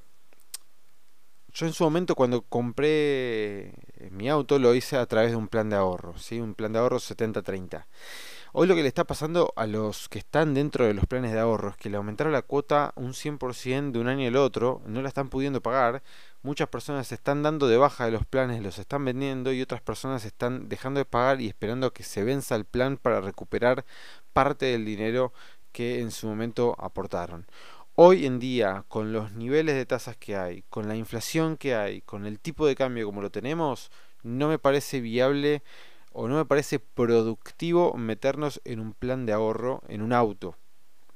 yo 1.54 1.66
en 1.66 1.74
su 1.74 1.84
momento 1.84 2.16
cuando 2.16 2.42
compré 2.44 3.74
mi 4.12 4.30
auto 4.30 4.58
lo 4.58 4.74
hice 4.74 4.98
a 4.98 5.06
través 5.06 5.32
de 5.32 5.38
un 5.38 5.48
plan 5.48 5.70
de 5.70 5.76
ahorro, 5.76 6.18
¿sí? 6.18 6.40
un 6.40 6.54
plan 6.54 6.74
de 6.74 6.80
ahorro 6.80 7.00
70-30. 7.00 7.86
Hoy 8.54 8.68
lo 8.68 8.76
que 8.76 8.82
le 8.82 8.90
está 8.90 9.06
pasando 9.06 9.54
a 9.56 9.66
los 9.66 10.10
que 10.10 10.20
están 10.20 10.54
dentro 10.54 10.86
de 10.86 10.94
los 10.94 11.06
planes 11.06 11.32
de 11.32 11.40
ahorro 11.40 11.70
es 11.70 11.78
que 11.78 11.90
le 11.90 11.96
aumentaron 11.96 12.34
la 12.34 12.42
cuota 12.42 12.92
un 12.98 13.14
100% 13.14 13.94
de 13.94 14.00
un 14.00 14.10
año 14.10 14.28
al 14.28 14.36
otro, 14.36 14.82
no 14.86 15.02
la 15.02 15.08
están 15.08 15.30
pudiendo 15.30 15.62
pagar, 15.62 16.04
muchas 16.44 16.68
personas 16.68 17.08
se 17.08 17.16
están 17.16 17.44
dando 17.44 17.70
de 17.70 17.78
baja 17.78 18.04
de 18.04 18.12
los 18.12 18.26
planes, 18.26 18.62
los 18.62 18.78
están 18.78 19.06
vendiendo 19.06 19.54
y 19.54 19.62
otras 19.62 19.80
personas 19.82 20.26
están 20.26 20.68
dejando 20.68 20.98
de 20.98 21.06
pagar 21.06 21.40
y 21.40 21.48
esperando 21.48 21.94
que 21.94 22.04
se 22.04 22.26
venza 22.26 22.56
el 22.58 22.66
plan 22.66 22.98
para 22.98 23.22
recuperar 23.22 23.86
parte 24.34 24.66
del 24.66 24.84
dinero 24.84 25.32
que 25.72 26.02
en 26.02 26.12
su 26.12 26.28
momento 26.28 26.76
aportaron. 26.78 27.46
Hoy 27.96 28.26
en 28.26 28.40
día, 28.40 28.84
con 28.90 29.14
los 29.14 29.32
niveles 29.32 29.76
de 29.76 29.86
tasas 29.86 30.18
que 30.18 30.36
hay, 30.36 30.64
con 30.70 30.90
la 30.90 30.98
inflación 30.98 31.56
que 31.56 31.74
hay, 31.74 32.02
con 32.02 32.26
el 32.26 32.38
tipo 32.38 32.68
de 32.68 32.76
cambio 32.76 33.06
como 33.06 33.22
lo 33.22 33.30
tenemos, 33.32 33.92
no 34.24 34.50
me 34.50 34.60
parece 34.60 35.00
viable 35.00 35.64
o 36.12 36.28
no 36.28 36.36
me 36.36 36.46
parece 36.46 36.80
productivo 36.80 37.94
meternos 37.96 38.62
en 38.66 38.80
un 38.80 38.94
plan 38.94 39.26
de 39.26 39.34
ahorro 39.34 39.82
en 39.88 40.02
un 40.02 40.14
auto. 40.14 40.56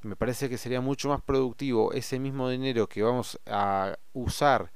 Me 0.01 0.15
parece 0.15 0.49
que 0.49 0.58
sería 0.58 0.81
mucho 0.81 1.10
más 1.10 1.21
productivo 1.21 1.93
ese 1.93 2.19
mismo 2.19 2.49
dinero 2.49 2.88
que 2.88 3.03
vamos 3.03 3.39
a 3.45 3.97
usar 4.13 4.71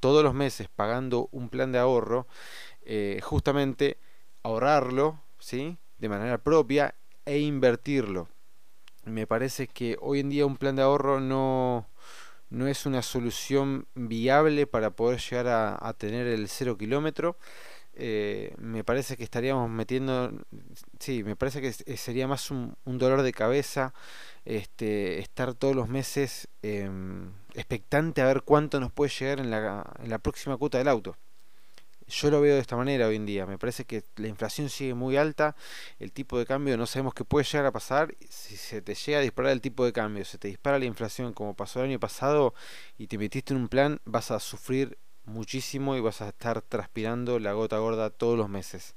todos 0.00 0.24
los 0.24 0.34
meses 0.34 0.68
pagando 0.74 1.28
un 1.32 1.50
plan 1.50 1.72
de 1.72 1.78
ahorro, 1.78 2.26
eh, 2.82 3.20
justamente 3.22 3.98
ahorrarlo, 4.42 5.20
¿sí? 5.38 5.76
De 5.98 6.08
manera 6.08 6.38
propia 6.38 6.94
e 7.26 7.38
invertirlo 7.40 8.28
me 9.04 9.26
parece 9.26 9.66
que 9.66 9.96
hoy 10.00 10.20
en 10.20 10.30
día 10.30 10.46
un 10.46 10.56
plan 10.56 10.76
de 10.76 10.82
ahorro 10.82 11.20
no, 11.20 11.88
no 12.50 12.66
es 12.66 12.86
una 12.86 13.02
solución 13.02 13.86
viable 13.94 14.66
para 14.66 14.90
poder 14.90 15.20
llegar 15.20 15.48
a, 15.80 15.92
tener 15.94 16.26
el 16.26 16.48
cero 16.48 16.76
kilómetro. 16.76 17.36
Eh, 18.02 18.54
me 18.58 18.82
parece 18.82 19.16
que 19.16 19.24
estaríamos 19.24 19.68
metiendo, 19.68 20.32
sí, 20.98 21.22
me 21.22 21.36
parece 21.36 21.60
que 21.60 21.72
sería 21.96 22.26
más 22.26 22.50
un, 22.50 22.76
dolor 22.84 23.22
de 23.22 23.32
cabeza 23.32 23.92
este, 24.44 25.18
estar 25.20 25.54
todos 25.54 25.76
los 25.76 25.88
meses 25.88 26.48
em, 26.62 27.32
expectante 27.54 28.22
a 28.22 28.26
ver 28.26 28.42
cuánto 28.42 28.80
nos 28.80 28.90
puede 28.90 29.10
llegar 29.10 29.40
en 29.40 29.50
la, 29.50 29.84
en 30.02 30.10
la 30.10 30.18
próxima 30.18 30.56
cuota 30.56 30.78
del 30.78 30.88
auto 30.88 31.16
yo 32.10 32.30
lo 32.30 32.40
veo 32.40 32.54
de 32.54 32.60
esta 32.60 32.76
manera 32.76 33.06
hoy 33.06 33.16
en 33.16 33.26
día. 33.26 33.46
Me 33.46 33.58
parece 33.58 33.84
que 33.84 34.02
la 34.16 34.28
inflación 34.28 34.68
sigue 34.68 34.94
muy 34.94 35.16
alta, 35.16 35.56
el 35.98 36.12
tipo 36.12 36.38
de 36.38 36.46
cambio 36.46 36.76
no 36.76 36.86
sabemos 36.86 37.14
qué 37.14 37.24
puede 37.24 37.44
llegar 37.44 37.66
a 37.66 37.72
pasar. 37.72 38.14
Si 38.28 38.56
se 38.56 38.82
te 38.82 38.94
llega 38.94 39.18
a 39.18 39.22
disparar 39.22 39.52
el 39.52 39.60
tipo 39.60 39.84
de 39.84 39.92
cambio, 39.92 40.24
se 40.24 40.38
te 40.38 40.48
dispara 40.48 40.78
la 40.78 40.84
inflación 40.84 41.32
como 41.32 41.54
pasó 41.54 41.80
el 41.80 41.90
año 41.90 42.00
pasado 42.00 42.54
y 42.98 43.06
te 43.06 43.18
metiste 43.18 43.54
en 43.54 43.60
un 43.60 43.68
plan, 43.68 44.00
vas 44.04 44.30
a 44.30 44.40
sufrir 44.40 44.98
muchísimo 45.30 45.96
y 45.96 46.00
vas 46.00 46.20
a 46.22 46.28
estar 46.28 46.62
transpirando 46.62 47.38
la 47.38 47.52
gota 47.52 47.78
gorda 47.78 48.10
todos 48.10 48.36
los 48.36 48.48
meses. 48.48 48.94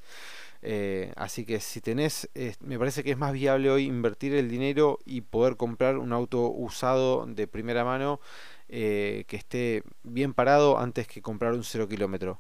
Eh, 0.62 1.12
así 1.16 1.46
que 1.46 1.60
si 1.60 1.82
tenés, 1.82 2.30
me 2.62 2.80
parece 2.80 3.04
que 3.04 3.12
es 3.12 3.18
más 3.18 3.34
viable 3.34 3.70
hoy 3.70 3.86
invertir 3.86 4.34
el 4.34 4.50
dinero 4.50 5.00
y 5.06 5.22
poder 5.22 5.58
comprar 5.58 5.98
un 5.98 6.14
auto 6.14 6.50
usado 6.50 7.26
de 7.26 7.48
primera 7.48 7.84
mano 7.84 8.22
eh, 8.70 9.26
que 9.28 9.36
esté 9.36 9.84
bien 10.04 10.34
parado 10.34 10.80
antes 10.80 11.08
que 11.08 11.22
comprar 11.22 11.54
un 11.54 11.64
cero 11.64 11.88
kilómetro 11.88 12.40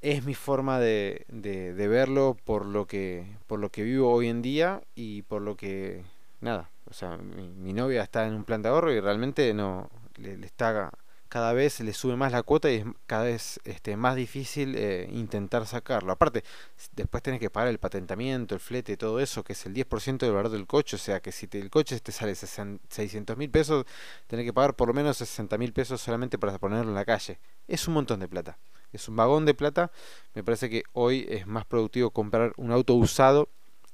es 0.00 0.24
mi 0.24 0.34
forma 0.34 0.78
de, 0.78 1.26
de, 1.28 1.88
verlo 1.88 2.36
por 2.44 2.64
lo 2.64 2.86
que 2.86 3.26
por 3.46 3.60
lo 3.60 3.70
que 3.70 3.82
vivo 3.82 4.10
hoy 4.10 4.28
en 4.28 4.42
día 4.42 4.82
y 4.94 5.22
por 5.22 5.42
lo 5.42 5.56
que 5.56 6.04
nada 6.40 6.70
o 6.90 6.94
sea 6.94 7.18
mi, 7.18 7.72
novia 7.72 8.02
está 8.02 8.26
en 8.26 8.34
un 8.34 8.44
plan 8.44 8.62
de 8.62 8.70
ahorro 8.70 8.92
y 8.92 9.00
realmente 9.00 9.52
no 9.52 9.90
le, 10.16 10.34
está 10.46 10.90
cada 11.30 11.52
vez 11.54 11.80
le 11.80 11.94
sube 11.94 12.16
más 12.16 12.32
la 12.32 12.42
cuota 12.42 12.70
y 12.70 12.74
es 12.74 12.84
cada 13.06 13.24
vez 13.24 13.60
este, 13.64 13.96
más 13.96 14.16
difícil 14.16 14.74
eh, 14.76 15.08
intentar 15.12 15.64
sacarlo. 15.66 16.12
Aparte, 16.12 16.44
después 16.92 17.22
tenés 17.22 17.40
que 17.40 17.48
pagar 17.50 17.68
el 17.68 17.78
patentamiento, 17.78 18.54
el 18.56 18.60
flete, 18.60 18.96
todo 18.96 19.20
eso, 19.20 19.44
que 19.44 19.54
es 19.54 19.64
el 19.64 19.72
10% 19.72 20.18
del 20.18 20.32
valor 20.32 20.50
del 20.50 20.66
coche. 20.66 20.96
O 20.96 20.98
sea 20.98 21.20
que 21.20 21.32
si 21.32 21.48
el 21.52 21.70
coche 21.70 21.98
te 22.00 22.12
sale 22.12 22.34
600 22.34 23.36
mil 23.36 23.48
pesos, 23.48 23.86
tenés 24.26 24.44
que 24.44 24.52
pagar 24.52 24.74
por 24.74 24.88
lo 24.88 24.94
menos 24.94 25.16
60 25.18 25.56
mil 25.56 25.72
pesos 25.72 26.00
solamente 26.00 26.36
para 26.36 26.58
ponerlo 26.58 26.90
en 26.90 26.96
la 26.96 27.04
calle. 27.04 27.38
Es 27.68 27.86
un 27.88 27.94
montón 27.94 28.20
de 28.20 28.28
plata 28.28 28.58
es 28.92 29.08
un 29.08 29.14
vagón 29.14 29.46
de 29.46 29.54
plata. 29.54 29.92
Me 30.34 30.42
parece 30.42 30.68
que 30.68 30.82
hoy 30.94 31.24
es 31.30 31.46
más 31.46 31.64
productivo 31.64 32.10
comprar 32.10 32.52
un 32.56 32.72
auto 32.72 32.94
usado 32.94 33.48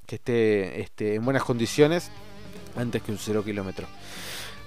que 0.07 0.17
esté, 0.17 0.81
esté 0.81 1.17
en 1.17 1.25
buenas 1.25 1.45
condiciones 1.45 2.11
antes 2.77 3.03
que 3.03 3.13
un 3.13 3.19
cero 3.19 3.45
kilómetro. 3.45 3.87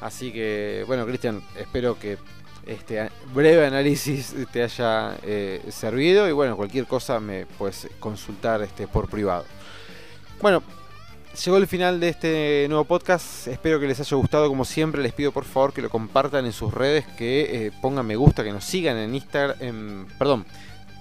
Así 0.01 0.32
que, 0.32 0.84
bueno, 0.88 1.05
Cristian, 1.05 1.41
espero 1.58 1.99
que 1.99 2.17
este 2.65 3.10
breve 3.34 3.65
análisis 3.65 4.36
te 4.52 4.63
haya 4.63 5.17
eh, 5.24 5.62
servido 5.69 6.28
y 6.28 6.32
bueno, 6.32 6.56
cualquier 6.56 6.86
cosa 6.86 7.19
me 7.19 7.45
puedes 7.45 7.88
consultar 8.00 8.62
este, 8.62 8.88
por 8.88 9.10
privado. 9.10 9.45
Bueno, 10.41 10.63
llegó 11.45 11.58
el 11.58 11.67
final 11.67 12.00
de 12.00 12.10
este 12.10 12.65
nuevo 12.69 12.86
podcast. 12.86 13.48
Espero 13.48 13.80
que 13.80 13.88
les 13.88 14.00
haya 14.00 14.17
gustado. 14.17 14.48
Como 14.48 14.65
siempre, 14.65 15.02
les 15.02 15.13
pido 15.13 15.32
por 15.32 15.45
favor 15.45 15.74
que 15.74 15.82
lo 15.82 15.89
compartan 15.89 16.45
en 16.45 16.54
sus 16.54 16.74
redes, 16.74 17.06
que 17.17 17.67
eh, 17.67 17.72
pongan 17.82 18.06
me 18.06 18.15
gusta, 18.15 18.43
que 18.43 18.52
nos 18.52 18.63
sigan 18.63 18.98
en 18.98 19.15
Instagram. 19.15 20.08
perdón. 20.17 20.45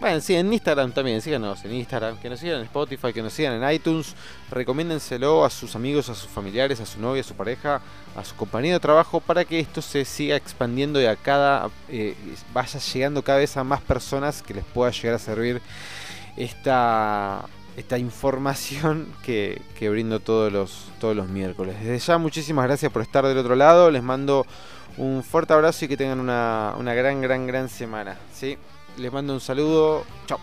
Bueno, 0.01 0.21
sí, 0.21 0.37
en 0.37 0.53
Instagram 0.53 0.93
también, 0.93 1.21
síganos 1.21 1.65
en 1.65 1.75
Instagram, 1.75 2.19
que 2.21 2.31
nos 2.31 2.39
sigan 2.39 2.59
en 2.59 2.67
Spotify, 2.67 3.13
que 3.13 3.21
nos 3.21 3.33
sigan 3.33 3.61
en 3.61 3.73
iTunes, 3.73 4.15
recomiéndenselo 4.49 5.45
a 5.45 5.51
sus 5.51 5.75
amigos, 5.75 6.09
a 6.09 6.15
sus 6.15 6.31
familiares, 6.31 6.79
a 6.81 6.87
su 6.87 7.01
novia, 7.01 7.23
a 7.23 7.25
su 7.25 7.35
pareja, 7.35 7.81
a 8.15 8.25
su 8.25 8.37
compañero 8.37 8.75
de 8.75 8.81
trabajo, 8.81 9.19
para 9.19 9.45
que 9.45 9.59
esto 9.59 9.83
se 9.83 10.05
siga 10.05 10.37
expandiendo 10.37 11.03
y 11.03 11.07
a 11.07 11.17
cada, 11.17 11.69
eh, 11.89 12.15
vaya 12.55 12.79
llegando 12.79 13.23
cada 13.25 13.39
vez 13.39 13.57
a 13.57 13.65
más 13.65 13.81
personas 13.81 14.41
que 14.41 14.55
les 14.55 14.65
pueda 14.65 14.93
llegar 14.93 15.15
a 15.17 15.19
servir 15.19 15.61
esta 16.37 17.45
esta 17.77 17.97
información 17.97 19.07
que, 19.23 19.61
brindo 19.81 20.19
todos 20.19 20.53
los, 20.53 20.91
todos 21.01 21.15
los 21.15 21.29
miércoles. 21.29 21.77
Desde 21.81 21.99
ya 21.99 22.19
muchísimas 22.19 22.67
gracias 22.67 22.91
por 22.91 23.03
estar 23.03 23.25
del 23.25 23.39
otro 23.39 23.55
lado, 23.55 23.93
les 23.93 24.03
mando 24.03 24.45
un 24.97 25.23
fuerte 25.23 25.53
abrazo 25.53 25.85
y 25.85 25.89
que 25.89 25.97
tengan 25.97 26.19
una, 26.19 26.75
una 26.77 26.93
gran, 26.95 27.21
gran, 27.21 27.47
gran 27.47 27.69
semana. 27.69 28.17
¿sí? 28.35 28.59
Les 28.99 29.13
mando 29.13 29.33
un 29.33 29.41
saludo, 29.41 30.03
chao. 30.27 30.41